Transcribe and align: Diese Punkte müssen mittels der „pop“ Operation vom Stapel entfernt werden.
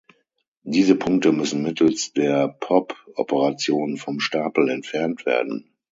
Diese 0.63 0.95
Punkte 0.95 1.31
müssen 1.31 1.61
mittels 1.61 2.11
der 2.11 2.47
„pop“ 2.47 2.95
Operation 3.13 3.97
vom 3.97 4.19
Stapel 4.19 4.67
entfernt 4.67 5.27
werden. 5.27 5.75